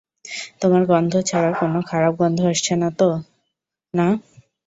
[0.61, 3.09] তোমার গন্ধ ছাড়া কোনো খারাপ গন্ধ আসছে না, তো
[3.93, 4.07] না।